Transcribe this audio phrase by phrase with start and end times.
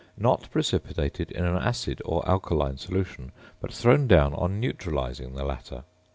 [0.19, 5.83] _Not precipitated in an acid or alkaline solution, but thrown down on neutralising the latter.